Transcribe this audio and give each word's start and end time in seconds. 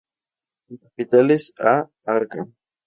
Su 0.67 0.79
capital 0.79 1.29
es 1.29 1.53
A 1.59 1.87
Arca. 2.07 2.47